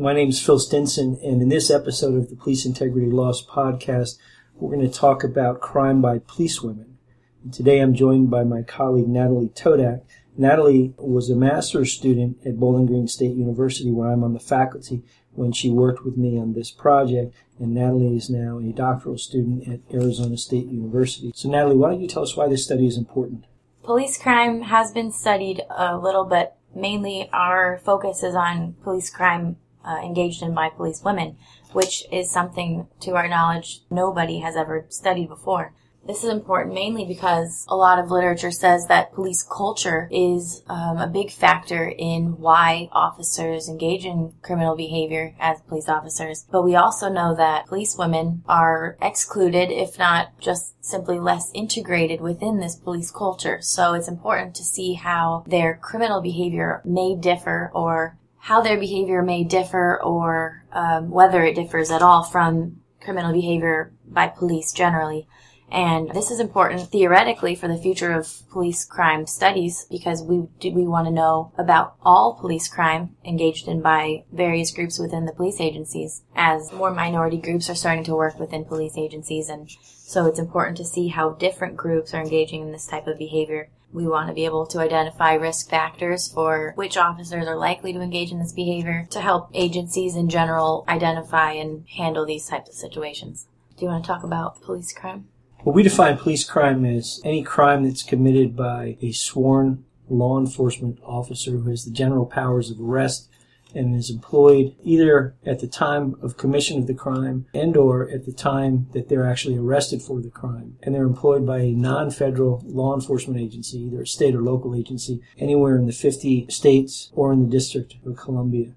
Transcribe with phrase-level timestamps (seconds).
[0.00, 4.16] My name is Phil Stinson, and in this episode of the Police Integrity Lost podcast,
[4.54, 6.96] we're going to talk about crime by police women.
[7.44, 10.00] And today I'm joined by my colleague Natalie Todak.
[10.38, 15.02] Natalie was a master's student at Bowling Green State University, where I'm on the faculty,
[15.32, 19.68] when she worked with me on this project, and Natalie is now a doctoral student
[19.68, 21.30] at Arizona State University.
[21.34, 23.44] So, Natalie, why don't you tell us why this study is important?
[23.82, 26.54] Police crime has been studied a little bit.
[26.74, 31.36] Mainly, our focus is on police crime uh, engaged in by police women,
[31.72, 35.72] which is something, to our knowledge, nobody has ever studied before.
[36.06, 40.96] This is important mainly because a lot of literature says that police culture is um,
[40.96, 46.46] a big factor in why officers engage in criminal behavior as police officers.
[46.50, 52.22] But we also know that police women are excluded, if not just simply less integrated
[52.22, 53.58] within this police culture.
[53.60, 59.22] So it's important to see how their criminal behavior may differ or how their behavior
[59.22, 65.26] may differ or um, whether it differs at all from criminal behavior by police generally.
[65.70, 70.72] And this is important theoretically for the future of police crime studies because we do,
[70.72, 75.32] we want to know about all police crime engaged in by various groups within the
[75.32, 79.70] police agencies as more minority groups are starting to work within police agencies and
[80.10, 83.70] so it's important to see how different groups are engaging in this type of behavior.
[83.92, 88.00] We want to be able to identify risk factors for which officers are likely to
[88.00, 92.76] engage in this behavior to help agencies in general identify and handle these types of
[92.76, 93.46] situations.
[93.76, 95.28] Do you want to talk about police crime?
[95.64, 100.98] Well, we define police crime as any crime that's committed by a sworn law enforcement
[101.04, 103.29] officer who has the general powers of arrest
[103.74, 108.26] and is employed either at the time of commission of the crime and or at
[108.26, 110.76] the time that they're actually arrested for the crime.
[110.82, 115.20] And they're employed by a non-federal law enforcement agency either a state or local agency
[115.38, 118.72] anywhere in the 50 states or in the district of columbia.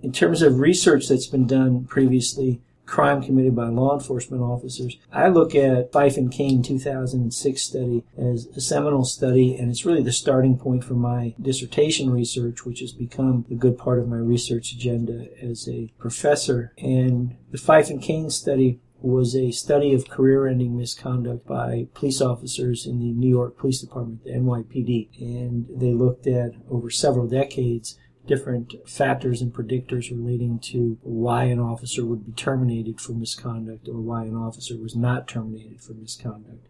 [0.00, 2.60] In terms of research that's been done previously
[2.92, 4.98] crime committed by law enforcement officers.
[5.10, 10.02] I look at Fyfe and Kane 2006 study as a seminal study, and it's really
[10.02, 14.18] the starting point for my dissertation research, which has become a good part of my
[14.18, 16.74] research agenda as a professor.
[16.76, 22.86] And the Fyfe and Kane study was a study of career-ending misconduct by police officers
[22.86, 25.08] in the New York Police Department, the NYPD.
[25.18, 31.58] And they looked at over several decades different factors and predictors relating to why an
[31.58, 36.68] officer would be terminated for misconduct or why an officer was not terminated for misconduct.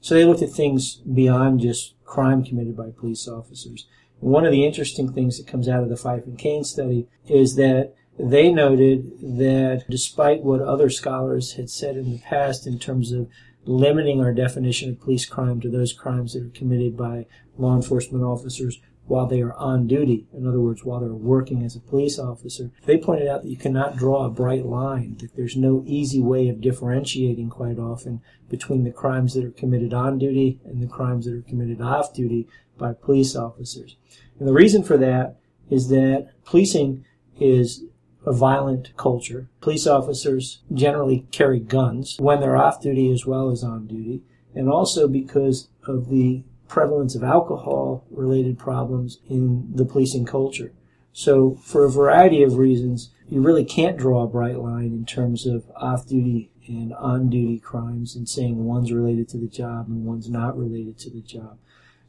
[0.00, 3.86] So they looked at things beyond just crime committed by police officers.
[4.20, 7.08] And one of the interesting things that comes out of the Fyfe and Kane study
[7.26, 12.78] is that they noted that despite what other scholars had said in the past in
[12.78, 13.28] terms of
[13.66, 17.26] limiting our definition of police crime to those crimes that are committed by
[17.58, 21.76] law enforcement officers while they are on duty, in other words, while they're working as
[21.76, 25.56] a police officer, they pointed out that you cannot draw a bright line, that there's
[25.56, 30.58] no easy way of differentiating quite often between the crimes that are committed on duty
[30.64, 32.48] and the crimes that are committed off duty
[32.78, 33.96] by police officers.
[34.38, 35.36] And the reason for that
[35.70, 37.04] is that policing
[37.38, 37.84] is
[38.26, 39.50] a violent culture.
[39.60, 44.22] Police officers generally carry guns when they're off duty as well as on duty,
[44.54, 50.72] and also because of the prevalence of alcohol related problems in the policing culture.
[51.12, 55.46] So, for a variety of reasons, you really can't draw a bright line in terms
[55.46, 60.04] of off duty and on duty crimes and saying one's related to the job and
[60.04, 61.58] one's not related to the job.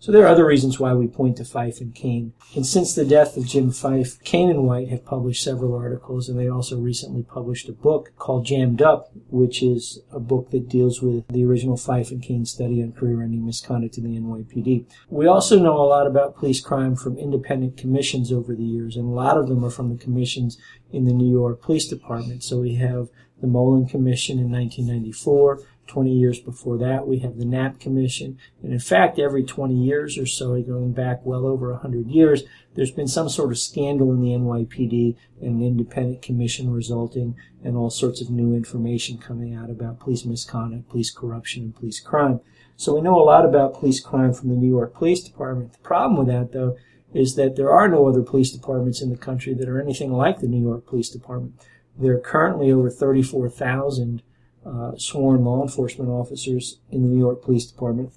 [0.06, 2.34] So there are other reasons why we point to Fyfe and Kane.
[2.56, 6.38] And since the death of Jim Fyfe, Kane and White have published several articles, and
[6.38, 11.02] they also recently published a book called Jammed Up, which is a book that deals
[11.02, 14.86] with the original Fyfe and Kane study on career-ending misconduct in the NYPD.
[15.10, 19.06] We also know a lot about police crime from independent commissions over the years, and
[19.06, 20.60] a lot of them are from the commissions
[20.92, 22.44] in the New York Police Department.
[22.44, 23.10] So we have
[23.42, 28.38] the Mollen Commission in 1994, 20 years before that, we have the Knapp Commission.
[28.62, 32.92] And in fact, every 20 years or so, going back well over 100 years, there's
[32.92, 37.90] been some sort of scandal in the NYPD and an independent commission resulting and all
[37.90, 42.42] sorts of new information coming out about police misconduct, police corruption, and police crime.
[42.78, 45.74] So we know a lot about police crime from the New York Police Department.
[45.74, 46.76] The problem with that, though,
[47.14, 50.40] is that there are no other police departments in the country that are anything like
[50.40, 51.54] the New York Police Department.
[51.98, 54.22] There are currently over 34,000
[54.66, 58.12] uh, sworn law enforcement officers in the New York Police Department.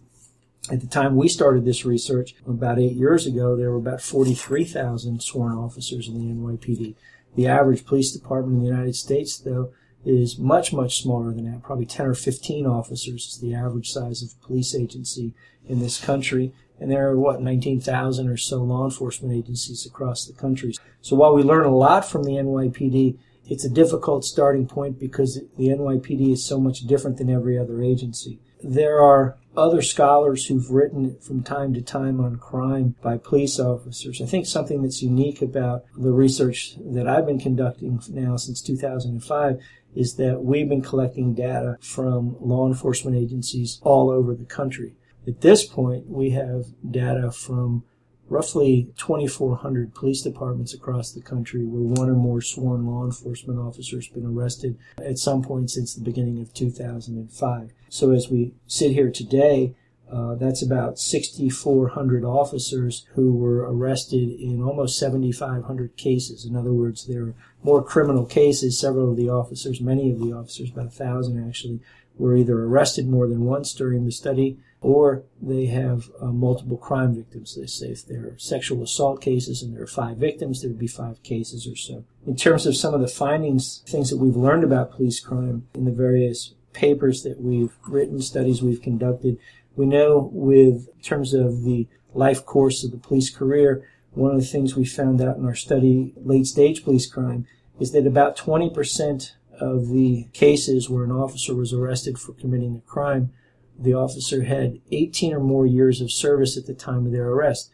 [0.70, 5.22] At the time we started this research, about eight years ago, there were about 43,000
[5.22, 6.94] sworn officers in the NYPD.
[7.36, 9.72] The average police department in the United States, though,
[10.04, 11.62] is much, much smaller than that.
[11.62, 15.34] Probably 10 or 15 officers is the average size of police agency
[15.66, 16.52] in this country.
[16.80, 20.74] And there are, what, 19,000 or so law enforcement agencies across the country.
[21.00, 23.18] So while we learn a lot from the NYPD,
[23.48, 27.82] it's a difficult starting point because the NYPD is so much different than every other
[27.82, 28.40] agency.
[28.62, 34.20] There are other scholars who've written from time to time on crime by police officers.
[34.20, 39.60] I think something that's unique about the research that I've been conducting now since 2005
[39.94, 44.94] is that we've been collecting data from law enforcement agencies all over the country.
[45.26, 47.84] At this point, we have data from
[48.28, 54.06] roughly 2,400 police departments across the country where one or more sworn law enforcement officers
[54.06, 57.72] have been arrested at some point since the beginning of 2005.
[57.88, 59.74] So as we sit here today,
[60.10, 66.46] uh, that's about 6,400 officers who were arrested in almost 7,500 cases.
[66.46, 68.78] In other words, there are more criminal cases.
[68.78, 71.80] Several of the officers, many of the officers, about a thousand actually,
[72.16, 77.14] were either arrested more than once during the study or they have uh, multiple crime
[77.14, 77.56] victims.
[77.56, 80.78] They say if there are sexual assault cases and there are five victims, there would
[80.78, 82.04] be five cases or so.
[82.26, 85.84] In terms of some of the findings, things that we've learned about police crime in
[85.84, 89.38] the various papers that we've written, studies we've conducted,
[89.74, 94.40] we know with in terms of the life course of the police career, one of
[94.40, 97.46] the things we found out in our study, late stage police crime,
[97.80, 102.90] is that about 20% of the cases where an officer was arrested for committing a
[102.90, 103.32] crime
[103.78, 107.70] the officer had 18 or more years of service at the time of their arrest.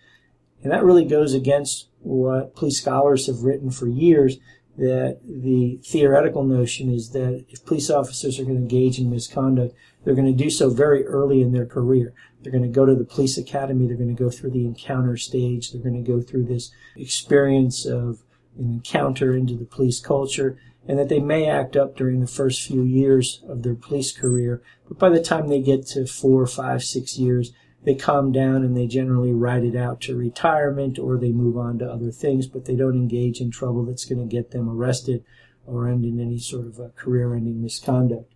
[0.63, 4.39] And that really goes against what police scholars have written for years
[4.77, 9.75] that the theoretical notion is that if police officers are going to engage in misconduct,
[10.03, 12.13] they're going to do so very early in their career.
[12.43, 13.87] They're going to go to the police academy.
[13.87, 15.71] They're going to go through the encounter stage.
[15.71, 18.23] They're going to go through this experience of
[18.59, 22.63] an encounter into the police culture and that they may act up during the first
[22.63, 26.83] few years of their police career, but by the time they get to four, five,
[26.83, 27.53] six years,
[27.85, 31.79] they calm down and they generally ride it out to retirement or they move on
[31.79, 35.23] to other things, but they don't engage in trouble that's going to get them arrested
[35.67, 38.33] or end in any sort of a career ending misconduct.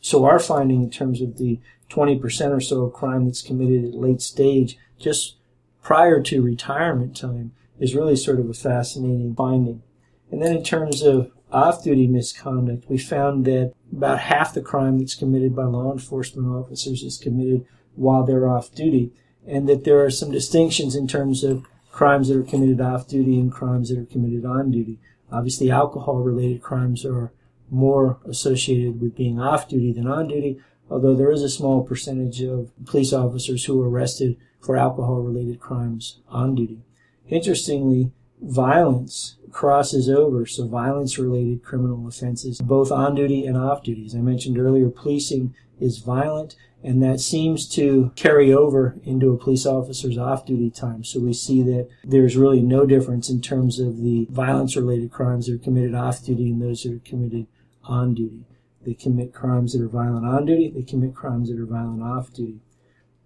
[0.00, 1.60] So our finding in terms of the
[1.90, 5.36] 20% or so of crime that's committed at late stage, just
[5.82, 9.82] prior to retirement time, is really sort of a fascinating finding.
[10.30, 14.98] And then in terms of off duty misconduct, we found that about half the crime
[14.98, 19.12] that's committed by law enforcement officers is committed while they're off duty,
[19.46, 23.38] and that there are some distinctions in terms of crimes that are committed off duty
[23.38, 24.98] and crimes that are committed on duty.
[25.30, 27.32] Obviously, alcohol related crimes are
[27.70, 30.58] more associated with being off duty than on duty,
[30.90, 35.58] although there is a small percentage of police officers who are arrested for alcohol related
[35.60, 36.82] crimes on duty.
[37.28, 44.04] Interestingly, violence crosses over, so violence related criminal offenses, both on duty and off duty.
[44.06, 49.38] As I mentioned earlier, policing is violent, and that seems to carry over into a
[49.38, 51.04] police officer's off duty time.
[51.04, 55.46] So we see that there's really no difference in terms of the violence related crimes
[55.46, 57.46] that are committed off duty and those that are committed
[57.84, 58.46] on duty.
[58.84, 62.32] They commit crimes that are violent on duty, they commit crimes that are violent off
[62.32, 62.60] duty.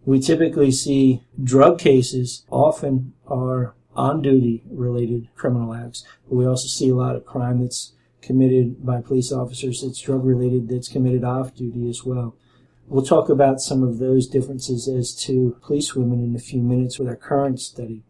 [0.04, 6.04] We typically see drug cases often are on duty related criminal acts.
[6.28, 10.24] But we also see a lot of crime that's committed by police officers that's drug
[10.24, 12.36] related that's committed off duty as well.
[12.88, 16.98] We'll talk about some of those differences as to police women in a few minutes
[16.98, 18.04] with our current study.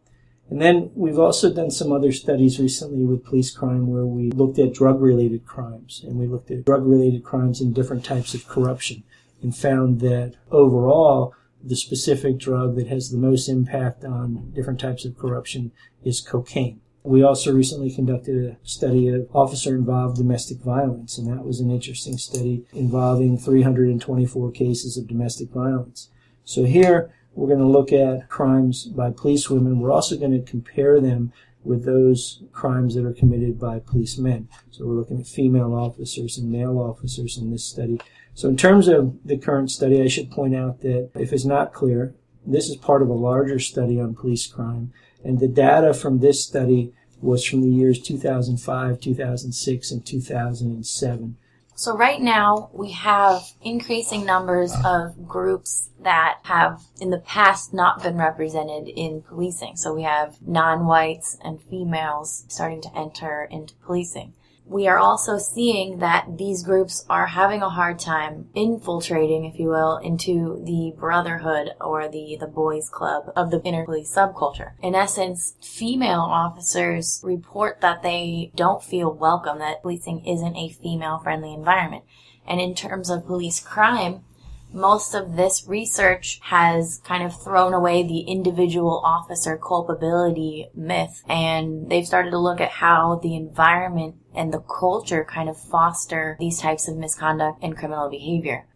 [0.49, 4.59] And then we've also done some other studies recently with police crime where we looked
[4.59, 8.47] at drug related crimes and we looked at drug related crimes and different types of
[8.47, 9.03] corruption
[9.43, 11.35] and found that overall
[11.67, 15.73] the specific drug that has the most impact on different types of corruption
[16.05, 16.81] is cocaine.
[17.03, 21.71] We also recently conducted a study of officer involved domestic violence, and that was an
[21.71, 26.11] interesting study involving 324 cases of domestic violence.
[26.45, 29.79] So here we're going to look at crimes by police women.
[29.79, 31.33] We're also going to compare them
[31.67, 34.49] with those crimes that are committed by policemen.
[34.71, 38.01] So we're looking at female officers and male officers in this study.
[38.35, 41.73] So in terms of the current study, I should point out that if it's not
[41.73, 42.15] clear,
[42.47, 44.93] this is part of a larger study on police crime.
[45.25, 51.37] And the data from this study was from the years 2005, 2006, and 2007.
[51.79, 58.03] So right now we have increasing numbers of groups that have in the past not
[58.03, 59.77] been represented in policing.
[59.77, 64.33] So we have non-whites and females starting to enter into policing
[64.69, 69.69] we are also seeing that these groups are having a hard time infiltrating, if you
[69.69, 74.73] will, into the brotherhood or the, the boys club of the inner police subculture.
[74.83, 81.21] In essence, female officers report that they don't feel welcome, that policing isn't a female
[81.21, 82.05] friendly environment.
[82.45, 84.25] And in terms of police crime,
[84.73, 91.89] most of this research has kind of thrown away the individual officer culpability myth and
[91.89, 96.61] they've started to look at how the environment and the culture kind of foster these
[96.61, 98.67] types of misconduct and criminal behavior.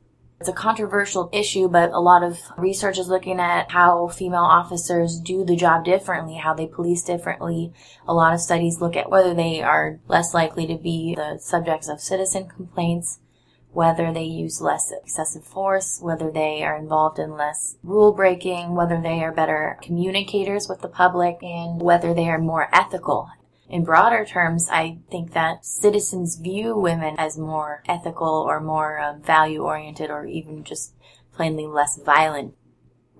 [0.41, 5.21] It's a controversial issue, but a lot of research is looking at how female officers
[5.21, 7.75] do the job differently, how they police differently.
[8.09, 11.91] A lot of studies look at whether they are less likely to be the subjects
[11.91, 13.19] of citizen complaints,
[13.73, 18.99] whether they use less excessive force, whether they are involved in less rule breaking, whether
[18.99, 23.29] they are better communicators with the public, and whether they are more ethical
[23.71, 29.23] in broader terms, I think that citizens view women as more ethical or more um,
[29.23, 30.93] value oriented or even just
[31.33, 32.55] plainly less violent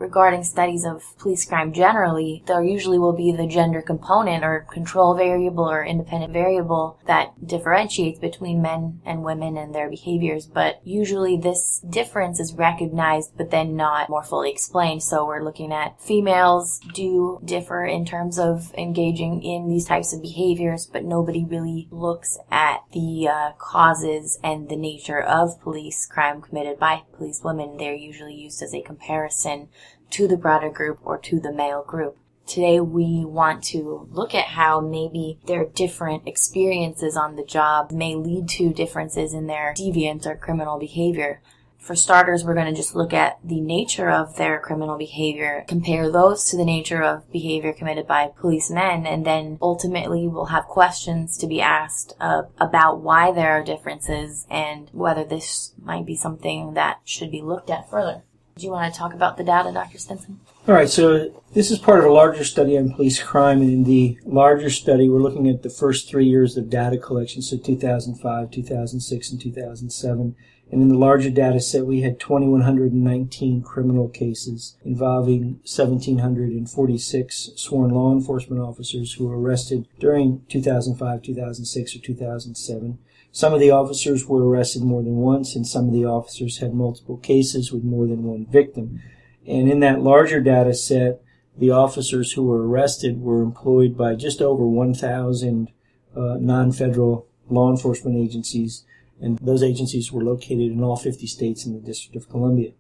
[0.01, 5.15] regarding studies of police crime generally, there usually will be the gender component or control
[5.15, 10.47] variable or independent variable that differentiates between men and women and their behaviors.
[10.47, 15.03] But usually this difference is recognized but then not more fully explained.
[15.03, 20.23] So we're looking at females do differ in terms of engaging in these types of
[20.23, 26.41] behaviors, but nobody really looks at the uh, causes and the nature of police crime
[26.41, 27.77] committed by police women.
[27.77, 29.69] They're usually used as a comparison
[30.11, 32.17] to the broader group or to the male group.
[32.47, 38.17] Today we want to look at how maybe their different experiences on the job may
[38.17, 41.41] lead to differences in their deviant or criminal behavior.
[41.79, 46.11] For starters, we're going to just look at the nature of their criminal behavior, compare
[46.11, 51.39] those to the nature of behavior committed by policemen, and then ultimately we'll have questions
[51.39, 56.75] to be asked uh, about why there are differences and whether this might be something
[56.75, 58.25] that should be looked at further.
[58.61, 59.97] Do you want to talk about the data, Dr.
[59.97, 60.39] Stinson?
[60.69, 63.85] All right, so this is part of a larger study on police crime, and in
[63.85, 68.51] the larger study, we're looking at the first three years of data collection, so 2005,
[68.51, 70.37] 2006, and 2007.
[70.71, 78.13] And in the larger data set, we had 2,119 criminal cases involving 1,746 sworn law
[78.13, 82.99] enforcement officers who were arrested during 2005, 2006, or 2007.
[83.33, 86.75] Some of the officers were arrested more than once, and some of the officers had
[86.75, 89.01] multiple cases with more than one victim.
[89.47, 91.23] And in that larger data set,
[91.57, 95.69] the officers who were arrested were employed by just over 1,000
[96.17, 98.85] uh, non federal law enforcement agencies,
[99.21, 102.73] and those agencies were located in all 50 states in the District of Columbia.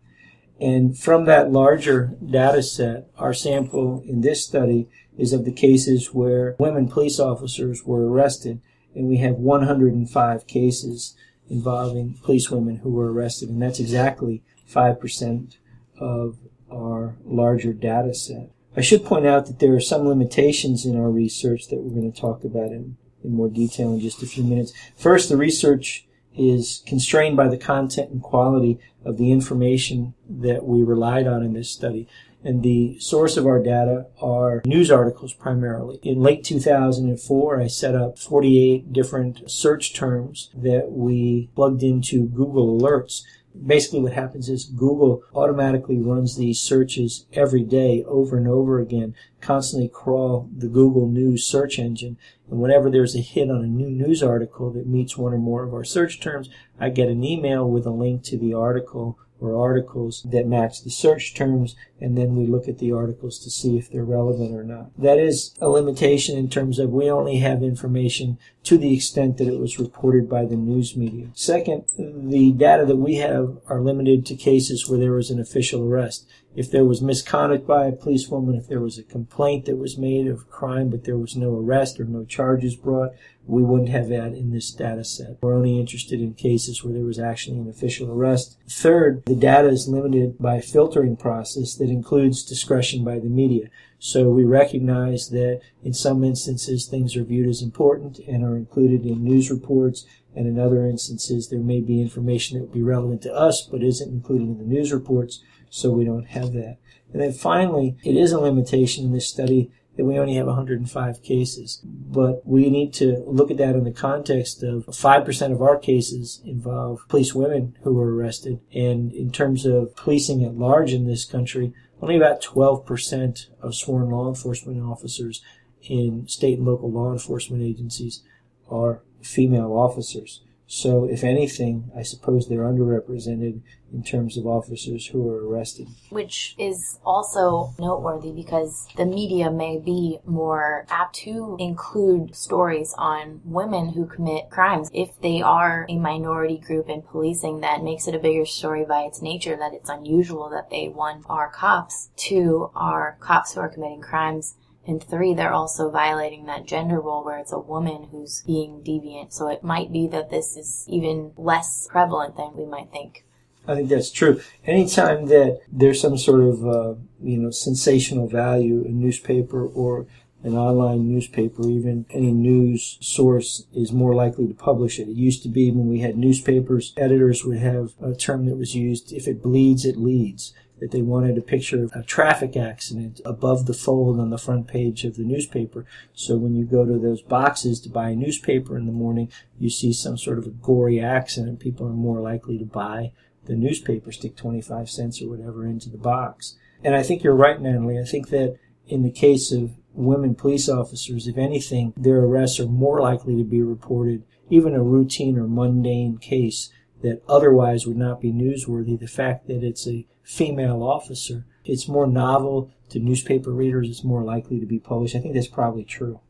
[0.60, 6.12] And from that larger data set, our sample in this study is of the cases
[6.12, 8.60] where women police officers were arrested
[8.94, 11.14] and we have 105 cases
[11.48, 15.56] involving police women who were arrested, and that's exactly 5%
[15.98, 16.38] of
[16.70, 18.50] our larger data set.
[18.76, 22.12] I should point out that there are some limitations in our research that we're going
[22.12, 24.72] to talk about in, in more detail in just a few minutes.
[24.96, 26.06] First, the research
[26.36, 31.52] is constrained by the content and quality of the information that we relied on in
[31.52, 32.06] this study.
[32.42, 36.00] And the source of our data are news articles primarily.
[36.02, 42.78] In late 2004, I set up 48 different search terms that we plugged into Google
[42.78, 43.22] Alerts
[43.66, 49.14] basically what happens is Google automatically runs these searches every day over and over again,
[49.40, 52.16] constantly crawl the Google News search engine.
[52.50, 55.64] And whenever there's a hit on a new news article that meets one or more
[55.64, 59.58] of our search terms, I get an email with a link to the article or
[59.58, 63.78] articles that match the search terms, and then we look at the articles to see
[63.78, 64.90] if they're relevant or not.
[64.98, 69.48] That is a limitation in terms of we only have information to the extent that
[69.48, 71.28] it was reported by the news media.
[71.34, 75.82] Second, the data that we have are limited to cases where there was an official
[75.84, 76.28] arrest.
[76.54, 80.26] If there was misconduct by a policewoman, if there was a complaint that was made
[80.26, 83.12] of crime but there was no arrest or no charges brought,
[83.46, 85.38] we wouldn't have that in this data set.
[85.40, 88.58] We're only interested in cases where there was actually an official arrest.
[88.68, 93.68] Third, the data is limited by a filtering process that includes discretion by the media.
[93.98, 99.04] So we recognize that in some instances things are viewed as important and are included
[99.04, 103.22] in news reports, and in other instances there may be information that would be relevant
[103.22, 106.78] to us but isn't included in the news reports, so we don't have that.
[107.12, 111.22] And then finally, it is a limitation in this study that we only have 105
[111.22, 111.80] cases.
[111.84, 116.40] But we need to look at that in the context of 5% of our cases
[116.44, 118.60] involve police women who were arrested.
[118.72, 124.10] And in terms of policing at large in this country, only about 12% of sworn
[124.10, 125.42] law enforcement officers
[125.82, 128.22] in state and local law enforcement agencies
[128.70, 130.42] are female officers.
[130.72, 133.60] So, if anything, I suppose they're underrepresented
[133.92, 135.88] in terms of officers who are arrested.
[136.10, 143.40] Which is also noteworthy because the media may be more apt to include stories on
[143.44, 144.88] women who commit crimes.
[144.94, 149.00] If they are a minority group in policing, that makes it a bigger story by
[149.00, 153.68] its nature that it's unusual that they, one, are cops, two, are cops who are
[153.68, 154.54] committing crimes
[154.86, 159.32] and three, they're also violating that gender role where it's a woman who's being deviant.
[159.32, 163.24] So it might be that this is even less prevalent than we might think.
[163.68, 164.40] I think that's true.
[164.64, 170.06] Anytime that there's some sort of, uh, you know, sensational value, a newspaper or
[170.42, 175.08] an online newspaper, even any news source is more likely to publish it.
[175.08, 178.74] It used to be when we had newspapers, editors would have a term that was
[178.74, 183.20] used, if it bleeds, it leads that they wanted a picture of a traffic accident
[183.24, 185.86] above the fold on the front page of the newspaper.
[186.12, 189.70] So when you go to those boxes to buy a newspaper in the morning, you
[189.70, 193.12] see some sort of a gory accident, people are more likely to buy
[193.44, 196.56] the newspaper, stick 25 cents or whatever into the box.
[196.82, 197.98] And I think you're right, Natalie.
[197.98, 198.56] I think that
[198.86, 203.44] in the case of women police officers, if anything, their arrests are more likely to
[203.44, 206.70] be reported, even a routine or mundane case
[207.02, 208.98] that otherwise would not be newsworthy.
[208.98, 214.22] The fact that it's a female officer, it's more novel to newspaper readers, it's more
[214.22, 215.14] likely to be published.
[215.14, 216.20] I think that's probably true.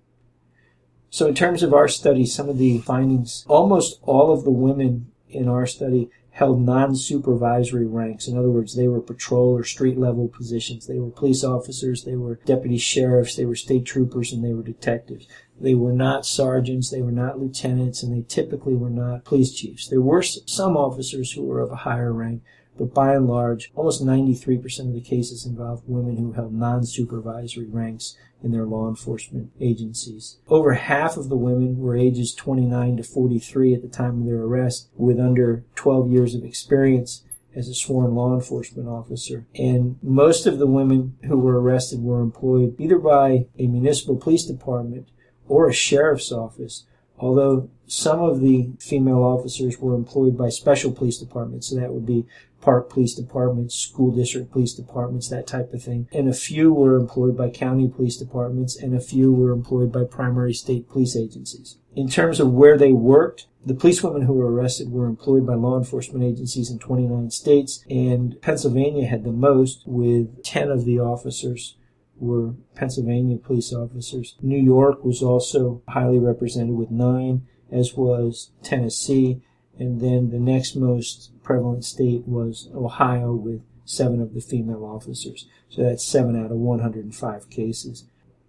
[1.10, 5.10] So, in terms of our study, some of the findings, almost all of the women
[5.28, 8.28] in our study held non supervisory ranks.
[8.28, 10.86] In other words, they were patrol or street level positions.
[10.86, 14.62] They were police officers, they were deputy sheriffs, they were state troopers, and they were
[14.62, 15.26] detectives.
[15.60, 19.88] They were not sergeants, they were not lieutenants, and they typically were not police chiefs.
[19.88, 22.42] There were some officers who were of a higher rank,
[22.80, 28.16] but by and large, almost 93% of the cases involved women who held non-supervisory ranks
[28.42, 30.38] in their law enforcement agencies.
[30.48, 34.40] Over half of the women were ages 29 to 43 at the time of their
[34.40, 37.22] arrest, with under 12 years of experience
[37.54, 39.44] as a sworn law enforcement officer.
[39.54, 44.46] And most of the women who were arrested were employed either by a municipal police
[44.46, 45.10] department
[45.46, 46.86] or a sheriff's office
[47.20, 52.06] although some of the female officers were employed by special police departments, so that would
[52.06, 52.26] be
[52.60, 56.08] park police departments, school district police departments, that type of thing.
[56.12, 60.04] And a few were employed by county police departments, and a few were employed by
[60.04, 61.78] primary state police agencies.
[61.96, 65.76] In terms of where they worked, the policewomen who were arrested were employed by law
[65.76, 71.76] enforcement agencies in 29 states, and Pennsylvania had the most, with 10 of the officers
[72.16, 74.36] were Pennsylvania police officers.
[74.40, 79.40] New York was also highly represented with nine, as was Tennessee.
[79.80, 85.48] And then the next most prevalent state was Ohio with seven of the female officers.
[85.70, 88.04] So that's seven out of 105 cases.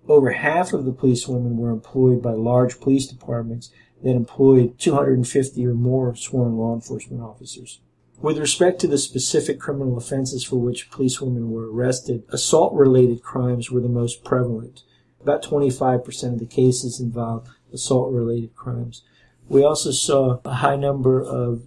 [0.10, 3.72] Over half of the police women were employed by large police departments
[4.04, 7.80] that employed 250 or more sworn law enforcement officers.
[8.20, 13.72] With respect to the specific criminal offenses for which policewomen were arrested, assault related crimes
[13.72, 14.84] were the most prevalent.
[15.22, 19.04] About 25% of the cases involved assault related crimes.
[19.48, 21.64] We also saw a high number of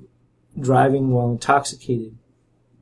[0.58, 2.16] driving while intoxicated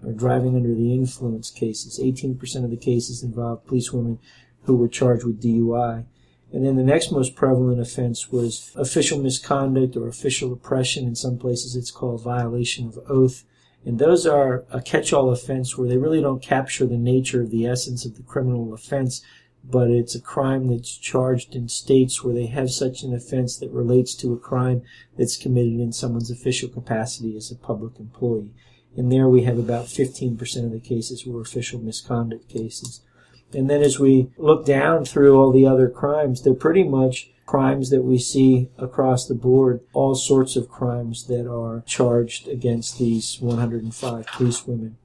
[0.04, 2.00] or driving under the influence cases.
[2.02, 4.18] 18% of the cases involved policewomen
[4.64, 6.04] who were charged with DUI.
[6.52, 11.06] And then the next most prevalent offense was official misconduct or official oppression.
[11.06, 13.44] In some places it's called violation of oath.
[13.84, 17.66] And those are a catch-all offense where they really don't capture the nature of the
[17.66, 19.22] essence of the criminal offense,
[19.64, 23.70] but it's a crime that's charged in states where they have such an offense that
[23.70, 24.82] relates to a crime
[25.16, 28.50] that's committed in someone's official capacity as a public employee.
[28.96, 33.00] And there we have about 15% of the cases were official misconduct cases.
[33.54, 37.90] And then as we look down through all the other crimes, they're pretty much crimes
[37.90, 43.38] that we see across the board, all sorts of crimes that are charged against these
[43.40, 44.96] 105 police women.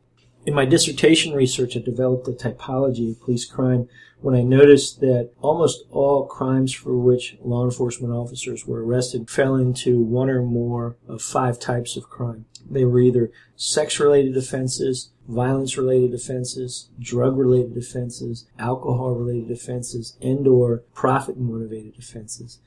[0.48, 3.90] In my dissertation research, I developed a typology of police crime
[4.22, 9.56] when I noticed that almost all crimes for which law enforcement officers were arrested fell
[9.56, 12.46] into one or more of five types of crime.
[12.66, 20.16] They were either sex related offenses, violence related offenses, drug related offenses, alcohol related offenses,
[20.22, 22.62] and or profit motivated offenses.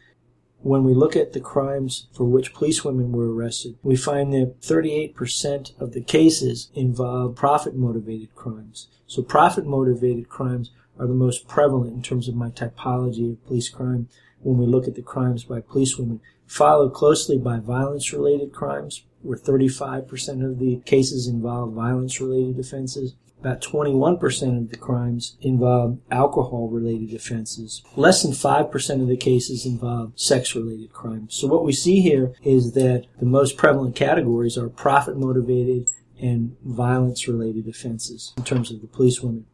[0.63, 5.81] When we look at the crimes for which policewomen were arrested, we find that 38%
[5.81, 8.89] of the cases involve profit motivated crimes.
[9.07, 13.71] So profit motivated crimes are the most prevalent in terms of my typology of police
[13.71, 14.09] crime
[14.43, 19.39] when we look at the crimes by policewomen, followed closely by violence related crimes, where
[19.39, 23.15] 35% of the cases involve violence related offenses.
[23.41, 27.83] About 21% of the crimes involve alcohol related offenses.
[27.97, 31.35] Less than 5% of the cases involve sex related crimes.
[31.35, 35.89] So what we see here is that the most prevalent categories are profit motivated
[36.21, 39.47] and violence related offenses in terms of the police women.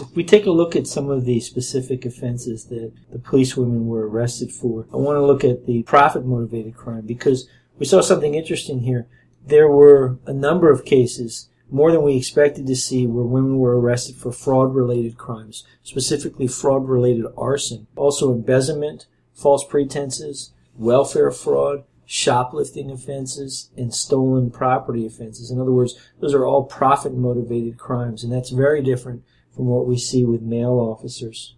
[0.00, 3.86] If we take a look at some of the specific offenses that the police women
[3.86, 8.00] were arrested for, I want to look at the profit motivated crime because we saw
[8.00, 9.06] something interesting here.
[9.46, 13.78] There were a number of cases more than we expected to see where women were
[13.78, 21.84] arrested for fraud related crimes, specifically fraud related arson, also embezzlement, false pretenses, welfare fraud,
[22.06, 25.50] shoplifting offenses, and stolen property offenses.
[25.50, 29.24] In other words, those are all profit motivated crimes, and that's very different
[29.54, 31.54] from what we see with male officers.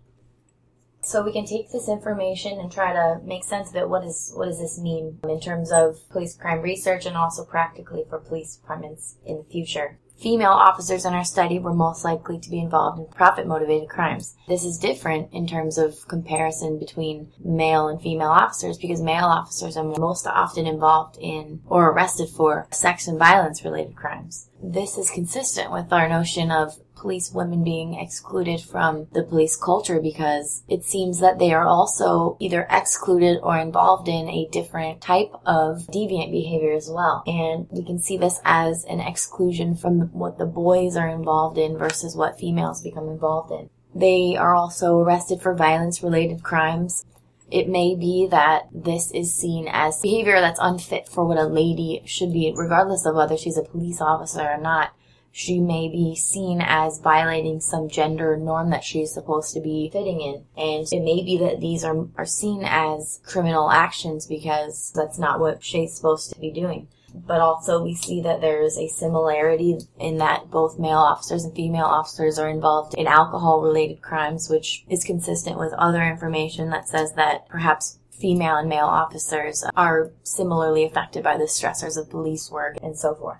[1.07, 3.89] So we can take this information and try to make sense of it.
[3.89, 8.05] What is what does this mean in terms of police crime research and also practically
[8.11, 10.01] for police departments in the future?
[10.19, 14.35] Female officers in our study were most likely to be involved in profit motivated crimes.
[14.49, 19.77] This is different in terms of comparison between male and female officers because male officers
[19.77, 24.49] are most often involved in or arrested for sex and violence related crimes.
[24.61, 30.01] This is consistent with our notion of police women being excluded from the police culture
[30.01, 35.31] because it seems that they are also either excluded or involved in a different type
[35.47, 37.23] of deviant behavior as well.
[37.25, 41.79] And we can see this as an exclusion from what the boys are involved in
[41.79, 43.71] versus what females become involved in.
[43.95, 47.05] They are also arrested for violence related crimes.
[47.53, 52.03] It may be that this is seen as behavior that's unfit for what a lady
[52.05, 54.91] should be, regardless of whether she's a police officer or not
[55.37, 60.23] she may be seen as violating some gender norm that she's supposed to be fitting
[60.23, 60.47] in.
[60.57, 65.39] And it may be that these are, are seen as criminal actions because that's not
[65.39, 66.89] what she's supposed to be doing.
[67.15, 71.85] But also we see that there's a similarity in that both male officers and female
[71.85, 77.13] officers are involved in alcohol related crimes, which is consistent with other information that says
[77.13, 82.79] that perhaps female and male officers are similarly affected by the stressors of police work
[82.83, 83.37] and so forth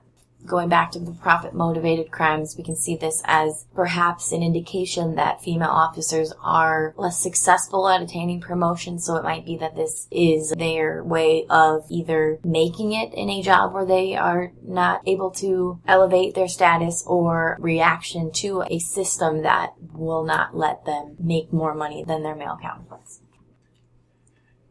[0.47, 5.17] going back to the profit motivated crimes, we can see this as perhaps an indication
[5.17, 8.99] that female officers are less successful at attaining promotion.
[8.99, 13.43] So it might be that this is their way of either making it in a
[13.43, 19.43] job where they are not able to elevate their status or reaction to a system
[19.43, 23.21] that will not let them make more money than their male counterparts.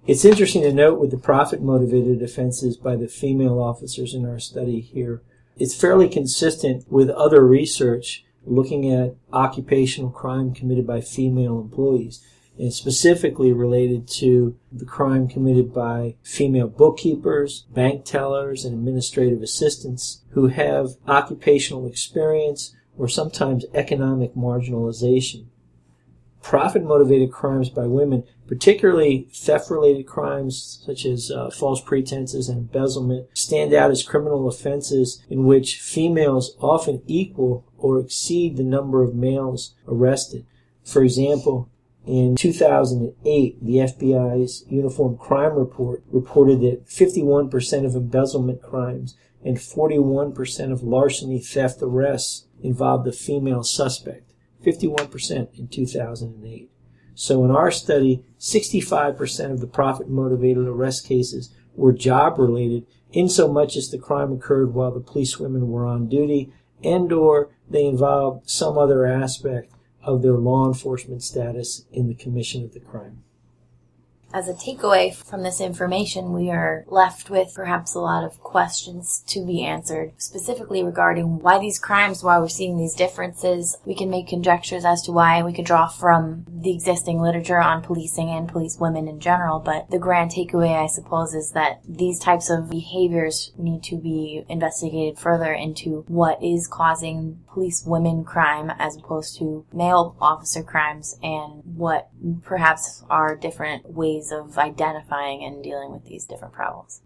[0.07, 4.37] It's interesting to note with the profit motivated offenses by the female officers in our
[4.37, 5.23] study here
[5.57, 12.23] it's fairly consistent with other research looking at occupational crime committed by female employees.
[12.57, 20.21] And specifically related to the crime committed by female bookkeepers, bank tellers, and administrative assistants
[20.29, 25.47] who have occupational experience or sometimes economic marginalization.
[26.41, 32.57] Profit motivated crimes by women, particularly theft related crimes such as uh, false pretenses and
[32.59, 39.03] embezzlement, stand out as criminal offenses in which females often equal or exceed the number
[39.03, 40.45] of males arrested.
[40.83, 41.69] For example,
[42.05, 50.71] in 2008, the FBI's Uniform Crime Report reported that 51% of embezzlement crimes and 41%
[50.71, 54.33] of larceny theft arrests involved a female suspect.
[54.63, 56.69] 51% in 2008.
[57.15, 63.29] So in our study, 65% of the profit motivated arrest cases were job related in
[63.29, 66.51] so much as the crime occurred while the policewomen were on duty
[66.83, 69.71] and or they involved some other aspect
[70.03, 73.23] of their law enforcement status in the commission of the crime
[74.35, 79.23] as a takeaway from this information, we are left with perhaps a lot of questions
[79.27, 83.77] to be answered, specifically regarding why these crimes, why we're seeing these differences.
[83.85, 87.81] We can make conjectures as to why, we could draw from the existing literature on
[87.81, 92.19] policing and police women in general, but the grand takeaway, I suppose, is that these
[92.19, 98.69] types of behaviors need to be investigated further into what is causing police women crime
[98.79, 102.09] as opposed to male officer crimes and what
[102.43, 107.01] perhaps are different ways ways of identifying and dealing with these different problems.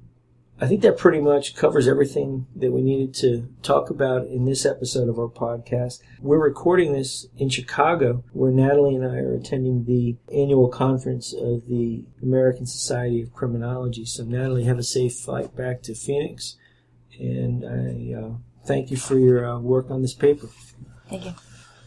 [0.61, 4.65] I think that pretty much covers everything that we needed to talk about in this
[4.65, 6.01] episode of our podcast.
[6.19, 11.67] We're recording this in Chicago, where Natalie and I are attending the annual conference of
[11.69, 14.03] the American Society of Criminology.
[14.03, 16.57] So, Natalie, have a safe flight back to Phoenix,
[17.17, 18.31] and I uh,
[18.65, 20.49] thank you for your uh, work on this paper.
[21.09, 21.33] Thank you.